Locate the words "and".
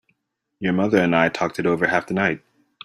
0.97-1.15